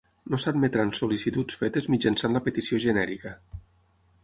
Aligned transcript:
No 0.33 0.37
s'admetran 0.43 0.93
sol·licituds 0.99 1.59
fetes 1.61 1.89
mitjançant 1.95 2.35
la 2.37 2.43
Petició 2.49 2.83
genèrica. 2.89 3.37